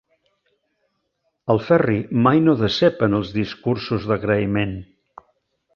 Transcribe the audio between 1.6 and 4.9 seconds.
Ferri mai no decep en els discursos d'agraïment.